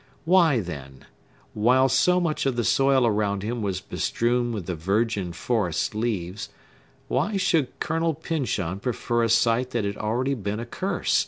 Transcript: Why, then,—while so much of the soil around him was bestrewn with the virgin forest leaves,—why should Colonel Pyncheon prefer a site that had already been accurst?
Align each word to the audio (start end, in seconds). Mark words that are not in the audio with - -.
Why, 0.25 0.61
then,—while 0.61 1.87
so 1.87 2.19
much 2.19 2.47
of 2.47 2.55
the 2.55 2.63
soil 2.63 3.05
around 3.05 3.43
him 3.43 3.61
was 3.61 3.81
bestrewn 3.81 4.51
with 4.51 4.65
the 4.65 4.73
virgin 4.73 5.31
forest 5.31 5.93
leaves,—why 5.93 7.37
should 7.37 7.79
Colonel 7.79 8.15
Pyncheon 8.15 8.79
prefer 8.79 9.21
a 9.21 9.29
site 9.29 9.69
that 9.69 9.85
had 9.85 9.97
already 9.97 10.33
been 10.33 10.59
accurst? 10.59 11.19